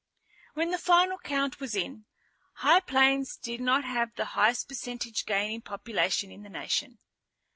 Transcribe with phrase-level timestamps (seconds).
[0.55, 2.05] When the final count was in,
[2.53, 6.97] High Plains did not have the highest percentage gain in population in the nation.